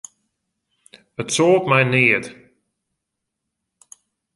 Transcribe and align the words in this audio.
It 1.19 1.29
soalt 1.29 1.67
my 1.67 1.83
neat. 1.83 2.35